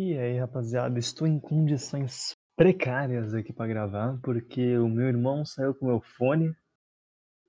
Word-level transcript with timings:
E 0.00 0.16
aí, 0.16 0.38
rapaziada, 0.38 0.96
estou 0.96 1.26
em 1.26 1.40
condições 1.40 2.30
precárias 2.54 3.34
aqui 3.34 3.52
para 3.52 3.66
gravar, 3.66 4.16
porque 4.22 4.78
o 4.78 4.88
meu 4.88 5.08
irmão 5.08 5.44
saiu 5.44 5.74
com 5.74 5.86
o 5.86 5.88
meu 5.88 6.00
fone 6.00 6.54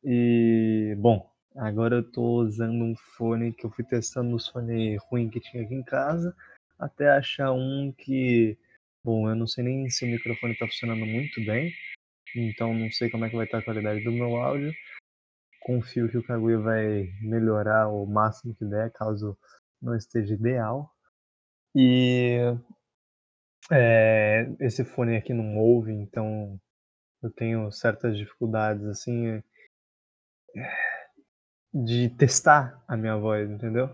e, 0.04 0.98
bom, 0.98 1.32
agora 1.56 1.98
eu 1.98 2.12
tô 2.12 2.42
usando 2.42 2.84
um 2.84 2.96
fone 3.16 3.54
que 3.54 3.68
eu 3.68 3.70
fui 3.70 3.86
testando 3.86 4.32
nos 4.32 4.48
fones 4.48 5.00
ruins 5.04 5.32
que 5.32 5.40
tinha 5.40 5.62
aqui 5.62 5.76
em 5.76 5.84
casa, 5.84 6.36
até 6.80 7.12
achar 7.12 7.52
um 7.52 7.94
que, 7.96 8.58
bom, 9.04 9.30
eu 9.30 9.36
não 9.36 9.46
sei 9.46 9.66
nem 9.66 9.88
se 9.88 10.04
o 10.04 10.08
microfone 10.10 10.58
tá 10.58 10.66
funcionando 10.66 11.06
muito 11.06 11.46
bem, 11.46 11.72
então 12.36 12.74
não 12.74 12.90
sei 12.90 13.12
como 13.12 13.26
é 13.26 13.30
que 13.30 13.36
vai 13.36 13.46
estar 13.46 13.60
a 13.60 13.64
qualidade 13.64 14.04
do 14.04 14.12
meu 14.12 14.38
áudio. 14.38 14.74
Confio 15.60 16.10
que 16.10 16.18
o 16.18 16.24
Kaguya 16.24 16.58
vai 16.58 17.10
melhorar 17.22 17.90
o 17.90 18.08
máximo 18.08 18.56
que 18.56 18.66
der, 18.66 18.92
caso 18.92 19.38
não 19.80 19.96
esteja 19.96 20.34
ideal. 20.34 20.92
E 21.76 22.38
é, 23.72 24.48
esse 24.60 24.84
fone 24.84 25.16
aqui 25.16 25.34
não 25.34 25.58
ouve, 25.58 25.92
então 25.92 26.60
eu 27.22 27.30
tenho 27.32 27.72
certas 27.72 28.18
dificuldades 28.18 28.84
assim 28.86 29.44
de 31.74 32.10
testar 32.10 32.84
a 32.88 32.98
minha 32.98 33.16
voz, 33.18 33.50
entendeu? 33.50 33.90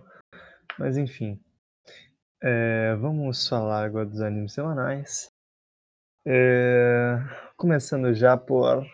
Mas 0.79 0.97
enfim, 0.97 1.41
é, 2.41 2.95
vamos 2.95 3.47
falar 3.47 3.83
agora 3.83 4.05
dos 4.05 4.21
animes 4.21 4.53
semanais. 4.53 5.29
É, 6.25 7.17
começando 7.57 8.13
já 8.13 8.37
por 8.37 8.85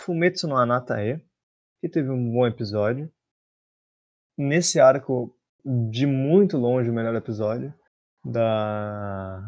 Fumetsu 0.00 0.46
no 0.46 0.56
Anatae, 0.56 1.20
que 1.80 1.88
teve 1.88 2.10
um 2.10 2.32
bom 2.32 2.46
episódio. 2.46 3.12
Nesse 4.38 4.80
arco, 4.80 5.36
de 5.64 6.06
muito 6.06 6.56
longe, 6.56 6.90
o 6.90 6.92
melhor 6.92 7.14
episódio 7.14 7.74
da 8.24 9.42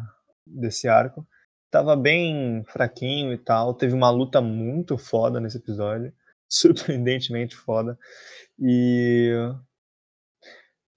desse 0.45 0.87
arco. 0.87 1.27
Tava 1.71 1.95
bem 1.95 2.63
fraquinho 2.67 3.33
e 3.33 3.37
tal. 3.37 3.73
Teve 3.73 3.93
uma 3.93 4.09
luta 4.09 4.41
muito 4.41 4.97
foda 4.97 5.39
nesse 5.39 5.57
episódio. 5.57 6.13
Surpreendentemente 6.49 7.55
foda. 7.55 7.97
E. 8.59 9.33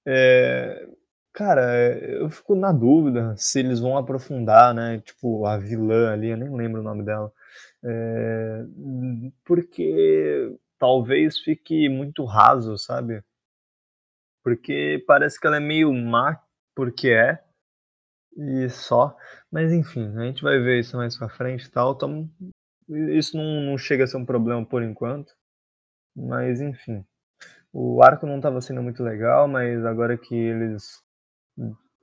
É, 0.06 0.88
cara, 1.32 1.62
eu 1.98 2.30
fico 2.30 2.54
na 2.54 2.72
dúvida 2.72 3.34
se 3.36 3.60
eles 3.60 3.80
vão 3.80 3.96
aprofundar, 3.98 4.74
né? 4.74 5.00
Tipo, 5.00 5.46
a 5.46 5.58
vilã 5.58 6.12
ali, 6.12 6.28
eu 6.30 6.36
nem 6.36 6.54
lembro 6.54 6.80
o 6.80 6.84
nome 6.84 7.04
dela. 7.04 7.32
É, 7.84 8.64
porque 9.44 10.56
talvez 10.78 11.38
fique 11.38 11.88
muito 11.88 12.24
raso, 12.24 12.78
sabe? 12.78 13.22
Porque 14.42 15.04
parece 15.06 15.38
que 15.38 15.46
ela 15.46 15.56
é 15.56 15.60
meio 15.60 15.92
má 15.92 16.40
porque 16.74 17.10
é, 17.10 17.38
e 18.36 18.68
só. 18.70 19.16
Mas 19.50 19.72
enfim, 19.72 20.16
a 20.16 20.24
gente 20.24 20.42
vai 20.42 20.58
ver 20.58 20.80
isso 20.80 20.96
mais 20.96 21.16
pra 21.16 21.28
frente 21.28 21.64
e 21.64 21.70
tal. 21.70 21.92
Então, 21.92 22.30
isso 22.88 23.36
não, 23.36 23.62
não 23.62 23.78
chega 23.78 24.04
a 24.04 24.06
ser 24.06 24.16
um 24.16 24.26
problema 24.26 24.64
por 24.64 24.82
enquanto. 24.82 25.32
Mas 26.16 26.60
enfim. 26.60 27.04
O 27.72 28.02
arco 28.02 28.26
não 28.26 28.36
estava 28.36 28.60
sendo 28.60 28.82
muito 28.82 29.02
legal, 29.02 29.46
mas 29.48 29.84
agora 29.84 30.16
que 30.18 30.34
eles 30.34 31.02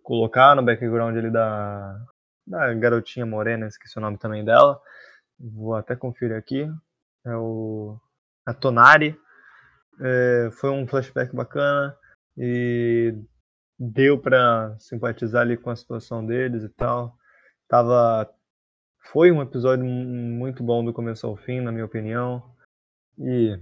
colocaram 0.04 0.62
o 0.62 0.66
background 0.66 1.18
ali 1.18 1.30
da, 1.30 2.00
da 2.48 2.74
garotinha 2.74 3.26
morena, 3.26 3.68
esqueci 3.68 3.98
o 3.98 4.02
nome 4.02 4.18
também 4.18 4.46
dela. 4.46 4.80
Vou 5.40 5.76
até 5.76 5.96
conferir 5.96 6.38
aqui. 6.38 6.70
É 7.26 7.36
o. 7.36 8.00
A 8.46 8.54
Tonari. 8.54 9.20
É, 10.00 10.50
foi 10.52 10.70
um 10.70 10.88
flashback 10.88 11.36
bacana. 11.36 11.96
E 12.38 13.16
deu 13.80 14.18
para 14.20 14.76
simpatizar 14.80 15.42
ali 15.42 15.58
com 15.58 15.70
a 15.70 15.76
situação 15.76 16.26
deles 16.26 16.64
e 16.64 16.70
tal. 16.70 17.18
Tava 17.68 18.30
foi 19.12 19.32
um 19.32 19.42
episódio 19.42 19.86
muito 19.86 20.62
bom 20.62 20.84
do 20.84 20.94
começo 20.94 21.26
ao 21.26 21.38
fim, 21.38 21.62
na 21.62 21.72
minha 21.72 21.86
opinião. 21.86 22.44
E 23.18 23.58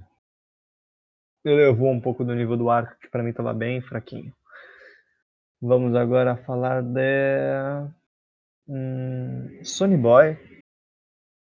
elevou 1.44 1.92
um 1.92 2.02
pouco 2.02 2.24
do 2.24 2.34
nível 2.34 2.58
do 2.58 2.70
arco, 2.70 3.00
que 3.00 3.08
para 3.08 3.22
mim 3.22 3.32
tava 3.32 3.54
bem 3.54 3.80
fraquinho. 3.80 4.34
Vamos 5.62 5.96
agora 5.96 6.36
falar 6.36 6.82
de 6.82 7.88
hum, 8.68 9.64
Sony 9.64 9.98
Boy. 9.98 10.38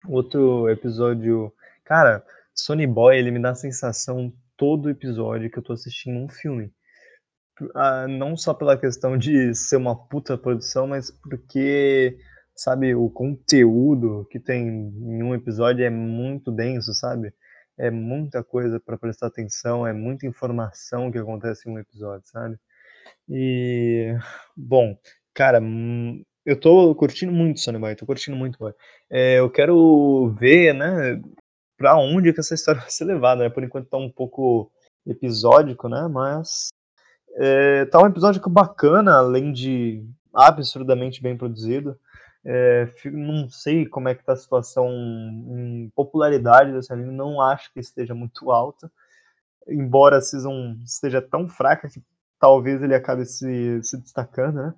Outro 0.06 0.68
episódio. 0.68 1.52
Cara, 1.84 2.24
Sony 2.54 2.86
Boy, 2.86 3.16
ele 3.16 3.30
me 3.30 3.40
dá 3.40 3.50
a 3.50 3.54
sensação 3.54 4.32
todo 4.56 4.90
episódio 4.90 5.50
que 5.50 5.58
eu 5.58 5.62
tô 5.62 5.72
assistindo 5.72 6.18
um 6.18 6.28
filme. 6.28 6.70
Ah, 7.74 8.06
não 8.08 8.36
só 8.36 8.54
pela 8.54 8.78
questão 8.78 9.16
de 9.18 9.54
ser 9.54 9.76
uma 9.76 9.96
puta 9.96 10.38
produção, 10.38 10.86
mas 10.86 11.10
porque, 11.10 12.16
sabe, 12.54 12.94
o 12.94 13.10
conteúdo 13.10 14.26
que 14.30 14.38
tem 14.38 14.68
em 14.68 15.22
um 15.22 15.34
episódio 15.34 15.84
é 15.84 15.90
muito 15.90 16.52
denso, 16.52 16.94
sabe? 16.94 17.32
É 17.78 17.90
muita 17.90 18.42
coisa 18.44 18.80
para 18.80 18.98
prestar 18.98 19.28
atenção, 19.28 19.86
é 19.86 19.92
muita 19.92 20.26
informação 20.26 21.10
que 21.10 21.18
acontece 21.18 21.68
em 21.68 21.72
um 21.72 21.78
episódio, 21.78 22.26
sabe? 22.28 22.56
E, 23.28 24.16
bom, 24.56 24.96
cara, 25.34 25.60
hum, 25.60 26.22
eu 26.44 26.58
tô 26.58 26.94
curtindo 26.94 27.32
muito 27.32 27.60
Sony 27.60 27.78
Boy, 27.78 27.94
tô 27.96 28.06
curtindo 28.06 28.36
muito, 28.36 28.58
boy. 28.58 28.72
É, 29.10 29.38
eu 29.38 29.50
quero 29.50 30.34
ver, 30.38 30.74
né, 30.74 31.20
pra 31.76 31.96
onde 31.96 32.32
que 32.32 32.40
essa 32.40 32.54
história 32.54 32.80
vai 32.82 32.90
ser 32.90 33.04
levada, 33.04 33.44
né? 33.44 33.50
Por 33.50 33.62
enquanto 33.62 33.88
tá 33.88 33.96
um 33.96 34.10
pouco 34.10 34.70
episódico, 35.06 35.88
né? 35.88 36.08
Mas 36.08 36.68
é, 37.40 37.84
tá 37.86 38.02
um 38.02 38.06
episódio 38.06 38.42
bacana, 38.50 39.16
além 39.16 39.52
de 39.52 40.04
absurdamente 40.34 41.22
bem 41.22 41.36
produzido. 41.36 41.96
É, 42.44 42.88
não 43.12 43.48
sei 43.48 43.86
como 43.86 44.08
é 44.08 44.14
que 44.14 44.24
tá 44.24 44.32
a 44.32 44.36
situação 44.36 44.88
em 44.90 45.90
popularidade 45.94 46.72
desse 46.72 46.92
anime, 46.92 47.12
não 47.14 47.40
acho 47.40 47.72
que 47.72 47.78
esteja 47.78 48.14
muito 48.14 48.50
alta. 48.50 48.90
Embora 49.68 50.18
a 50.18 50.20
season 50.20 50.76
esteja 50.84 51.22
tão 51.22 51.48
fraca 51.48 51.88
que 51.88 52.02
talvez 52.40 52.82
ele 52.82 52.94
acabe 52.94 53.24
se, 53.24 53.82
se 53.84 54.00
destacando, 54.00 54.56
né? 54.56 54.74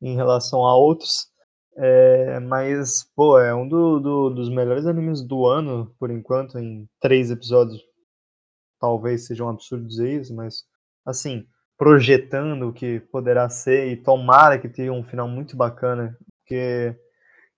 Em 0.00 0.14
relação 0.14 0.64
a 0.64 0.76
outros. 0.76 1.28
É, 1.76 2.38
mas, 2.40 3.04
pô, 3.16 3.38
é 3.38 3.54
um 3.54 3.66
do, 3.66 3.98
do, 3.98 4.30
dos 4.30 4.48
melhores 4.48 4.86
animes 4.86 5.22
do 5.22 5.46
ano, 5.46 5.92
por 5.98 6.10
enquanto, 6.10 6.58
em 6.58 6.88
três 7.00 7.30
episódios. 7.30 7.82
Talvez 8.78 9.26
seja 9.26 9.44
um 9.44 9.48
absurdo 9.48 9.86
dizer 9.86 10.20
isso, 10.20 10.34
mas 10.34 10.64
assim, 11.04 11.46
projetando 11.76 12.68
o 12.68 12.72
que 12.72 13.00
poderá 13.00 13.48
ser 13.48 13.88
e 13.88 13.96
tomara 13.96 14.58
que 14.58 14.68
tenha 14.68 14.92
um 14.92 15.02
final 15.02 15.28
muito 15.28 15.56
bacana, 15.56 16.16
porque 16.38 16.96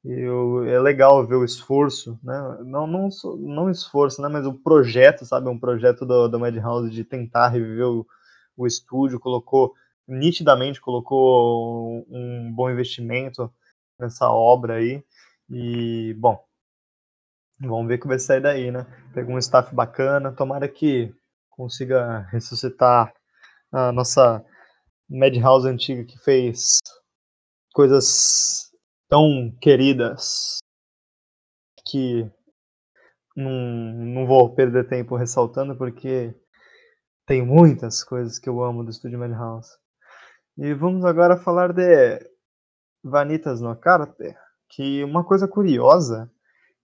eu, 0.05 0.65
é 0.65 0.78
legal 0.81 1.27
ver 1.27 1.37
o 1.37 1.44
esforço, 1.44 2.19
né? 2.22 2.59
Não, 2.65 2.87
não, 2.87 3.09
não 3.38 3.71
esforço, 3.71 4.21
né? 4.21 4.28
Mas 4.28 4.47
o 4.47 4.53
projeto, 4.53 5.25
sabe? 5.25 5.49
Um 5.49 5.59
projeto 5.59 6.05
do, 6.05 6.28
do 6.28 6.38
Madhouse 6.38 6.91
de 6.91 7.05
tentar 7.05 7.49
reviver 7.49 7.87
o, 7.87 8.06
o 8.56 8.66
estúdio, 8.66 9.19
colocou, 9.19 9.72
nitidamente 10.06 10.81
colocou 10.81 12.06
um 12.11 12.53
bom 12.55 12.71
investimento 12.71 13.50
nessa 13.99 14.31
obra 14.31 14.75
aí. 14.75 15.03
E, 15.49 16.15
bom, 16.19 16.38
vamos 17.61 17.88
ver 17.88 17.94
o 17.94 18.00
que 18.00 18.09
vai 18.09 18.19
sair 18.19 18.41
daí, 18.41 18.71
né? 18.71 18.87
Pegou 19.15 19.34
um 19.34 19.38
staff 19.38 19.75
bacana, 19.75 20.32
tomara 20.32 20.69
que 20.69 21.15
consiga 21.50 22.21
ressuscitar 22.31 23.12
a 23.75 23.91
nossa 23.91 24.45
Madhouse 25.11 25.69
antiga 25.69 26.05
que 26.05 26.17
fez 26.19 26.79
coisas 27.73 28.71
tão 29.09 29.53
queridas 29.61 30.59
que 31.85 32.31
não, 33.37 33.51
não 33.51 34.27
vou 34.29 34.55
perder 34.55 34.89
tempo 34.89 35.17
ressaltando 35.17 35.77
porque 35.77 36.33
tem 37.27 37.45
muitas 37.45 38.05
coisas 38.05 38.39
que 38.39 38.49
eu 38.49 38.62
amo 38.62 38.85
do 38.85 38.91
estúdio 38.91 39.19
Madhouse. 39.19 39.71
E 40.56 40.73
vamos 40.73 41.05
agora 41.05 41.37
falar 41.37 41.73
de 41.73 42.21
Vanitas 43.03 43.61
no 43.61 43.75
Karate, 43.75 44.37
que 44.69 45.03
uma 45.03 45.25
coisa 45.25 45.49
curiosa 45.49 46.31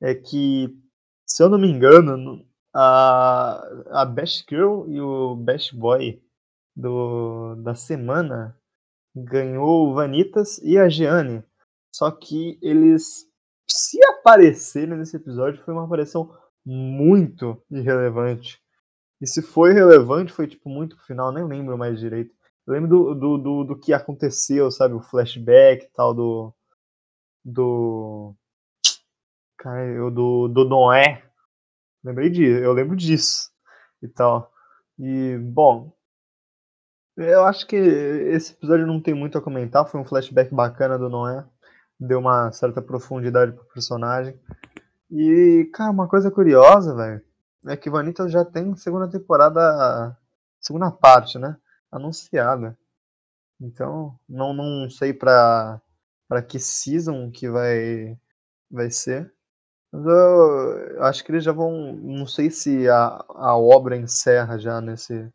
é 0.00 0.12
que, 0.12 0.76
se 1.24 1.40
eu 1.40 1.48
não 1.48 1.58
me 1.58 1.70
engano, 1.70 2.44
a, 2.74 3.62
a 3.92 4.04
Best 4.04 4.44
Girl 4.48 4.88
e 4.88 5.00
o 5.00 5.36
Best 5.36 5.76
Boy 5.76 6.20
do, 6.74 7.56
da 7.56 7.74
semana 7.74 8.56
ganhou 9.14 9.88
o 9.88 9.94
Vanitas 9.94 10.58
e 10.58 10.78
a 10.78 10.88
Gianni. 10.88 11.42
Só 11.94 12.10
que 12.10 12.58
eles, 12.62 13.26
se 13.68 13.98
aparecerem 14.06 14.96
nesse 14.96 15.16
episódio, 15.16 15.62
foi 15.64 15.74
uma 15.74 15.84
aparição 15.84 16.36
muito 16.64 17.60
irrelevante. 17.70 18.60
E 19.20 19.26
se 19.26 19.42
foi 19.42 19.72
relevante, 19.72 20.32
foi 20.32 20.46
tipo 20.46 20.68
muito 20.68 20.96
pro 20.96 21.04
final, 21.04 21.32
nem 21.32 21.44
lembro 21.44 21.76
mais 21.76 21.98
direito. 21.98 22.34
Eu 22.66 22.74
lembro 22.74 22.88
do, 22.88 23.14
do, 23.14 23.38
do, 23.38 23.64
do 23.64 23.78
que 23.78 23.92
aconteceu, 23.92 24.70
sabe? 24.70 24.94
O 24.94 25.02
flashback 25.02 25.84
e 25.84 25.90
tal 25.90 26.14
do. 26.14 26.54
Do. 27.44 28.34
Do, 30.14 30.48
do 30.48 30.64
Noé. 30.64 31.22
Lembrei 32.02 32.30
disso, 32.30 32.62
eu 32.62 32.72
lembro 32.72 32.96
disso 32.96 33.50
e 34.02 34.08
tal. 34.08 34.50
E, 34.98 35.36
bom, 35.38 35.92
Eu 37.16 37.44
acho 37.44 37.66
que 37.66 37.76
esse 37.76 38.52
episódio 38.52 38.86
não 38.86 39.00
tem 39.00 39.14
muito 39.14 39.36
a 39.36 39.42
comentar, 39.42 39.86
foi 39.86 40.00
um 40.00 40.04
flashback 40.04 40.54
bacana 40.54 40.98
do 40.98 41.08
Noé, 41.08 41.44
deu 41.98 42.18
uma 42.18 42.50
certa 42.52 42.80
profundidade 42.80 43.52
pro 43.52 43.64
personagem. 43.66 44.38
E, 45.10 45.68
cara, 45.74 45.90
uma 45.90 46.08
coisa 46.08 46.30
curiosa, 46.30 46.94
velho, 46.94 47.22
é 47.66 47.76
que 47.76 47.90
Vanitas 47.90 48.32
já 48.32 48.44
tem 48.44 48.74
segunda 48.76 49.08
temporada, 49.10 50.16
segunda 50.60 50.90
parte, 50.90 51.38
né, 51.38 51.56
anunciada. 51.92 52.78
Então, 53.60 54.18
não, 54.28 54.54
não 54.54 54.88
sei 54.88 55.12
pra, 55.12 55.80
pra 56.28 56.42
que 56.42 56.58
season 56.58 57.30
que 57.30 57.48
vai, 57.50 58.16
vai 58.70 58.90
ser. 58.90 59.32
Mas 59.92 60.04
eu, 60.06 60.78
eu 60.96 61.04
acho 61.04 61.24
que 61.24 61.32
eles 61.32 61.44
já 61.44 61.52
vão. 61.52 61.92
Não 61.94 62.26
sei 62.26 62.50
se 62.50 62.88
a, 62.88 63.24
a 63.28 63.56
obra 63.56 63.96
encerra 63.96 64.58
já 64.58 64.80
nesse, 64.80 65.28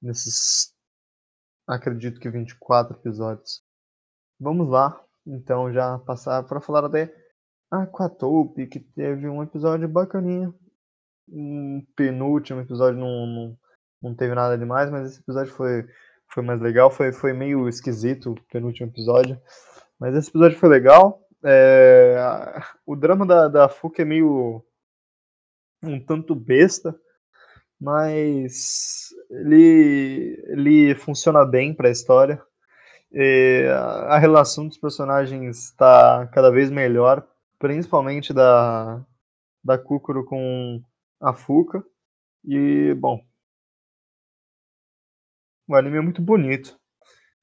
nesses. 0.00 0.74
Acredito 1.66 2.20
que 2.20 2.30
24 2.30 2.96
episódios. 2.96 3.62
Vamos 4.38 4.68
lá, 4.68 5.00
então, 5.26 5.72
já 5.72 5.98
passar 5.98 6.44
para 6.44 6.60
falar 6.60 6.86
da 6.88 7.08
Aquatope, 7.70 8.66
que 8.66 8.78
teve 8.78 9.28
um 9.28 9.42
episódio 9.42 9.88
bacaninha. 9.88 10.54
Um 11.28 11.84
penúltimo 11.96 12.60
episódio 12.60 13.00
não, 13.00 13.26
não, 13.26 13.58
não 14.00 14.14
teve 14.14 14.34
nada 14.34 14.56
demais, 14.56 14.90
mas 14.90 15.10
esse 15.10 15.20
episódio 15.20 15.52
foi, 15.52 15.84
foi 16.32 16.44
mais 16.44 16.60
legal. 16.60 16.90
Foi, 16.90 17.12
foi 17.12 17.32
meio 17.32 17.68
esquisito 17.68 18.32
o 18.32 18.42
penúltimo 18.52 18.88
episódio. 18.88 19.40
Mas 19.98 20.14
esse 20.14 20.28
episódio 20.28 20.58
foi 20.58 20.68
legal. 20.68 21.26
É, 21.44 22.16
o 22.86 22.94
drama 22.94 23.26
da, 23.26 23.48
da 23.48 23.68
Fuka 23.68 24.02
é 24.02 24.04
meio 24.04 24.64
um 25.82 26.00
tanto 26.04 26.34
besta, 26.34 26.98
mas 27.80 29.10
ele, 29.30 29.56
ele 30.44 30.94
funciona 30.94 31.44
bem 31.44 31.74
para 31.74 31.88
a 31.88 31.92
história. 31.92 32.40
E 33.12 33.66
a 34.08 34.18
relação 34.18 34.66
dos 34.66 34.78
personagens 34.78 35.64
está 35.64 36.26
cada 36.28 36.50
vez 36.50 36.70
melhor, 36.70 37.26
principalmente 37.58 38.32
da, 38.32 39.04
da 39.64 39.78
Kukuro 39.78 40.24
com 40.24 40.82
a 41.20 41.32
Fuka. 41.32 41.84
E, 42.44 42.94
bom, 42.94 43.20
o 45.68 45.74
anime 45.74 45.98
é 45.98 46.00
muito 46.00 46.22
bonito. 46.22 46.78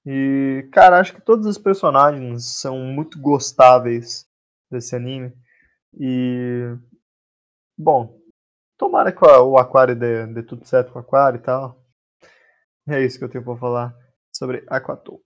E, 0.06 0.68
cara, 0.72 1.00
acho 1.00 1.14
que 1.14 1.22
todos 1.22 1.46
os 1.46 1.58
personagens 1.58 2.60
são 2.60 2.78
muito 2.80 3.20
gostáveis 3.20 4.28
desse 4.70 4.96
anime. 4.96 5.34
E, 6.00 6.76
bom, 7.78 8.20
tomara 8.78 9.12
que 9.12 9.24
o 9.26 9.58
Aquário 9.58 9.96
dê, 9.96 10.26
dê 10.28 10.44
tudo 10.44 10.66
certo 10.66 10.92
com 10.92 11.00
o 11.00 11.02
Aquário 11.02 11.38
e 11.38 11.42
tal. 11.42 11.83
É 12.88 13.04
isso 13.04 13.18
que 13.18 13.24
eu 13.24 13.30
tenho 13.30 13.44
pra 13.44 13.56
falar 13.56 13.96
sobre 14.32 14.64
Aquatope. 14.68 15.24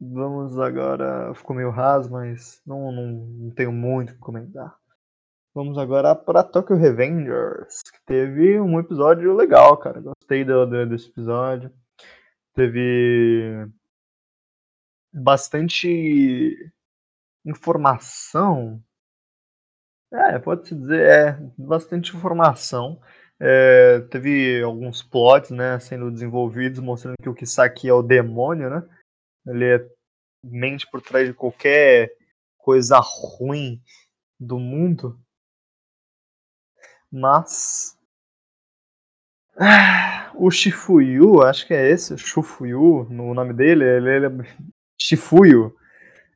Vamos 0.00 0.58
agora. 0.58 1.34
Ficou 1.34 1.56
meio 1.56 1.70
raso, 1.70 2.10
mas 2.10 2.60
não, 2.66 2.92
não, 2.92 3.06
não 3.06 3.50
tenho 3.50 3.72
muito 3.72 4.10
o 4.10 4.14
que 4.14 4.20
comentar. 4.20 4.76
Vamos 5.54 5.78
agora 5.78 6.14
para 6.14 6.44
Tokyo 6.44 6.76
Revengers, 6.76 7.82
que 7.82 7.98
teve 8.04 8.60
um 8.60 8.78
episódio 8.78 9.34
legal, 9.34 9.76
cara. 9.78 10.02
Gostei 10.02 10.44
do, 10.44 10.66
do, 10.66 10.86
desse 10.86 11.08
episódio. 11.08 11.72
Teve 12.54 13.66
bastante 15.10 16.70
informação. 17.44 18.82
É, 20.12 20.38
pode-se 20.38 20.74
dizer, 20.74 21.00
é, 21.00 21.32
bastante 21.56 22.14
informação. 22.14 23.00
É, 23.38 24.00
teve 24.10 24.62
alguns 24.62 25.02
plots, 25.02 25.50
né, 25.50 25.78
sendo 25.78 26.10
desenvolvidos, 26.10 26.80
mostrando 26.80 27.16
que 27.22 27.28
o 27.28 27.34
Kisaki 27.34 27.88
é 27.88 27.92
o 27.92 28.02
demônio, 28.02 28.70
né? 28.70 28.82
Ele 29.46 29.64
é 29.64 29.88
mente 30.42 30.88
por 30.90 31.02
trás 31.02 31.28
de 31.28 31.34
qualquer 31.34 32.10
coisa 32.56 32.98
ruim 32.98 33.80
do 34.40 34.58
mundo. 34.58 35.20
Mas 37.12 37.96
ah, 39.58 40.30
o 40.34 40.50
Shifuyu, 40.50 41.42
acho 41.42 41.66
que 41.66 41.72
é 41.72 41.90
esse, 41.90 42.16
Shifuyu, 42.18 43.06
no 43.10 43.32
nome 43.32 43.54
dele, 43.54 43.84
ele, 43.84 44.10
ele 44.10 44.26
é 44.26 44.30
Shifuyu. 45.00 45.74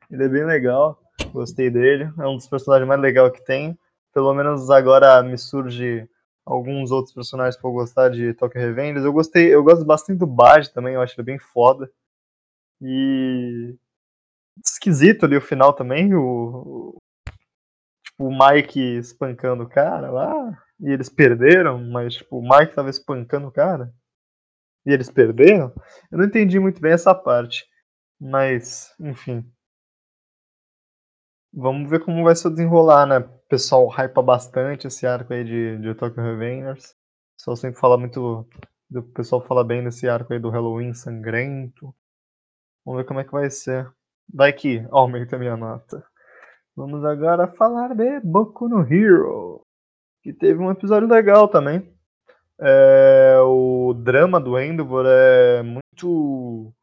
Ele 0.09 0.23
é 0.23 0.27
bem 0.27 0.43
legal, 0.43 0.99
gostei 1.31 1.69
dele. 1.69 2.11
É 2.19 2.27
um 2.27 2.35
dos 2.35 2.47
personagens 2.47 2.87
mais 2.87 2.99
legais 2.99 3.31
que 3.31 3.45
tem. 3.45 3.77
Pelo 4.13 4.33
menos 4.33 4.69
agora 4.69 5.21
me 5.21 5.37
surge 5.37 6.09
alguns 6.45 6.91
outros 6.91 7.13
personagens 7.13 7.59
pra 7.59 7.69
eu 7.69 7.73
gostar 7.73 8.09
de 8.09 8.33
Tokyo 8.33 8.61
Revengers. 8.61 9.05
Eu 9.05 9.13
gostei, 9.13 9.53
eu 9.53 9.63
gosto 9.63 9.85
bastante 9.85 10.19
do 10.19 10.27
Baji 10.27 10.73
também, 10.73 10.95
eu 10.95 11.01
acho 11.01 11.15
ele 11.19 11.25
bem 11.25 11.39
foda. 11.39 11.91
E 12.81 13.75
esquisito 14.65 15.25
ali 15.25 15.37
o 15.37 15.41
final 15.41 15.73
também, 15.73 16.13
o, 16.13 16.95
tipo, 18.05 18.25
o 18.25 18.31
Mike 18.31 18.79
espancando 18.97 19.63
o 19.63 19.69
cara 19.69 20.11
lá, 20.11 20.63
e 20.79 20.89
eles 20.91 21.09
perderam, 21.09 21.83
mas 21.91 22.15
tipo, 22.15 22.39
o 22.39 22.41
Mike 22.41 22.73
tava 22.73 22.89
espancando 22.89 23.47
o 23.47 23.51
cara, 23.51 23.93
e 24.85 24.91
eles 24.91 25.09
perderam. 25.09 25.73
Eu 26.11 26.17
não 26.17 26.25
entendi 26.25 26.59
muito 26.59 26.81
bem 26.81 26.93
essa 26.93 27.13
parte, 27.13 27.65
mas, 28.19 28.93
enfim. 28.99 29.45
Vamos 31.53 31.89
ver 31.89 32.03
como 32.03 32.23
vai 32.23 32.35
se 32.35 32.49
desenrolar, 32.49 33.05
né? 33.05 33.17
O 33.19 33.47
pessoal 33.49 33.87
hypa 33.89 34.21
bastante 34.21 34.87
esse 34.87 35.05
arco 35.05 35.33
aí 35.33 35.43
de, 35.43 35.77
de 35.79 35.93
Tokyo 35.95 36.23
Revengers. 36.23 36.91
O 36.91 37.37
pessoal 37.37 37.57
sempre 37.57 37.79
fala 37.79 37.97
muito. 37.97 38.47
O 38.93 39.03
pessoal 39.13 39.41
fala 39.41 39.63
bem 39.63 39.83
desse 39.83 40.07
arco 40.07 40.31
aí 40.31 40.39
do 40.39 40.49
Halloween 40.49 40.93
sangrento. 40.93 41.93
Vamos 42.85 43.01
ver 43.01 43.07
como 43.07 43.19
é 43.19 43.23
que 43.23 43.31
vai 43.31 43.49
ser. 43.49 43.91
Vai 44.33 44.53
que 44.53 44.85
aumenta 44.91 45.37
minha 45.37 45.57
nota. 45.57 46.03
Vamos 46.75 47.03
agora 47.03 47.47
falar 47.47 47.93
de 47.95 48.21
Boku 48.21 48.69
no 48.69 48.81
Hero, 48.81 49.61
que 50.23 50.31
teve 50.31 50.59
um 50.61 50.71
episódio 50.71 51.07
legal 51.07 51.49
também. 51.49 51.93
É, 52.59 53.35
o 53.43 53.93
drama 53.93 54.39
do 54.39 54.57
Endeavor 54.57 55.05
é 55.05 55.61
muito. 55.63 56.73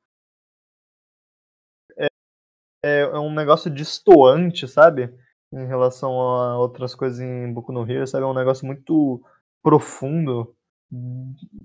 É, 2.88 3.00
é, 3.02 3.19
um 3.19 3.32
negócio 3.32 3.70
distoante, 3.70 4.67
sabe? 4.67 5.12
Em 5.52 5.67
relação 5.67 6.11
a 6.20 6.58
outras 6.58 6.94
coisas 6.94 7.20
em 7.20 7.52
Boku 7.52 7.73
no 7.73 7.90
Hero, 7.90 8.06
sabe? 8.06 8.25
É 8.25 8.26
um 8.26 8.35
negócio 8.35 8.67
muito 8.67 9.23
profundo, 9.62 10.55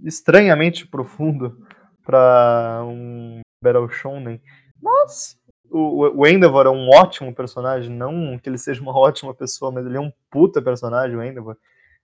estranhamente 0.04 0.88
profundo 0.88 1.58
para 2.06 2.84
um 2.86 3.42
Battle 3.64 3.90
Shonen. 3.90 4.42
Mas 4.82 5.40
o, 5.70 6.22
o 6.22 6.28
Endeavor 6.28 6.66
é 6.66 6.70
um 6.70 6.90
ótimo 6.90 7.34
personagem, 7.34 7.90
não 7.90 8.38
que 8.38 8.50
ele 8.50 8.58
seja 8.58 8.82
uma 8.82 8.96
ótima 8.98 9.34
pessoa, 9.34 9.72
mas 9.72 9.86
ele 9.86 9.98
é 9.98 10.02
um 10.02 10.12
puta 10.30 10.62
personagem, 10.62 11.16
o 11.16 11.24
Endeavor. 11.24 11.58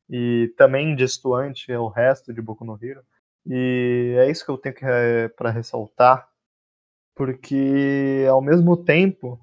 E 0.10 0.54
também 0.58 0.96
distoante 0.96 1.72
ao 1.72 1.88
resto 1.88 2.34
de 2.34 2.42
Boku 2.42 2.66
no 2.66 2.80
Hero. 2.82 3.02
E 3.46 4.16
é 4.18 4.30
isso 4.30 4.44
que 4.44 4.52
eu 4.52 4.58
tenho 4.58 4.76
que 4.76 4.86
é, 4.86 5.28
para 5.30 5.52
ressaltar, 5.52 6.28
porque 7.20 8.26
ao 8.32 8.42
mesmo 8.42 8.78
tempo 8.78 9.38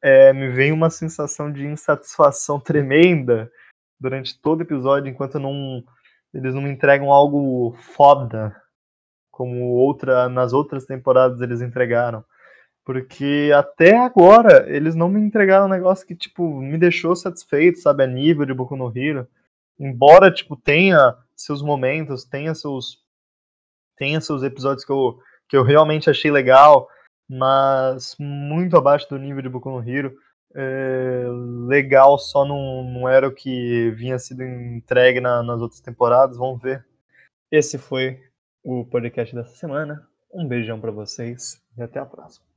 é, 0.00 0.32
me 0.32 0.48
vem 0.48 0.70
uma 0.70 0.90
sensação 0.90 1.50
de 1.50 1.66
insatisfação 1.66 2.60
tremenda 2.62 3.50
durante 3.98 4.40
todo 4.40 4.60
o 4.60 4.62
episódio, 4.62 5.10
enquanto 5.10 5.40
não, 5.40 5.82
eles 6.32 6.54
não 6.54 6.62
me 6.62 6.70
entregam 6.70 7.10
algo 7.10 7.74
foda, 7.96 8.54
como 9.28 9.72
outra 9.72 10.28
nas 10.28 10.52
outras 10.52 10.86
temporadas 10.86 11.40
eles 11.40 11.60
entregaram. 11.60 12.24
Porque 12.84 13.50
até 13.52 13.96
agora 13.96 14.64
eles 14.68 14.94
não 14.94 15.08
me 15.08 15.20
entregaram 15.20 15.66
um 15.66 15.70
negócio 15.70 16.06
que, 16.06 16.14
tipo, 16.14 16.60
me 16.60 16.78
deixou 16.78 17.16
satisfeito, 17.16 17.80
sabe? 17.80 18.04
A 18.04 18.06
nível 18.06 18.46
de 18.46 18.54
Boku 18.54 18.76
no 18.76 18.96
Hero. 18.96 19.26
Embora, 19.76 20.32
tipo, 20.32 20.54
tenha 20.56 21.16
seus 21.34 21.60
momentos, 21.60 22.24
tenha 22.24 22.54
seus. 22.54 23.04
Tenha 23.96 24.20
seus 24.20 24.44
episódios 24.44 24.84
que 24.84 24.92
eu, 24.92 25.18
que 25.48 25.56
eu 25.56 25.64
realmente 25.64 26.08
achei 26.08 26.30
legal, 26.30 26.88
mas 27.28 28.16
muito 28.18 28.76
abaixo 28.76 29.08
do 29.08 29.18
nível 29.18 29.42
de 29.42 29.48
Boku 29.48 29.70
no 29.70 29.88
Hero. 29.88 30.14
É, 30.54 31.24
legal 31.68 32.18
só 32.18 32.44
não, 32.44 32.82
não 32.84 33.08
era 33.08 33.28
o 33.28 33.32
que 33.32 33.90
vinha 33.90 34.18
sido 34.18 34.42
entregue 34.42 35.20
na, 35.20 35.42
nas 35.42 35.60
outras 35.60 35.80
temporadas. 35.80 36.36
Vamos 36.36 36.62
ver. 36.62 36.84
Esse 37.50 37.78
foi 37.78 38.20
o 38.64 38.84
podcast 38.84 39.34
dessa 39.34 39.54
semana. 39.56 40.06
Um 40.32 40.46
beijão 40.46 40.80
para 40.80 40.90
vocês 40.90 41.62
e 41.76 41.82
até 41.82 41.98
a 41.98 42.06
próxima. 42.06 42.55